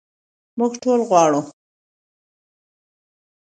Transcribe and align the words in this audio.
موږ 0.57 0.71
ټول 0.83 0.99
غواړو. 1.09 1.41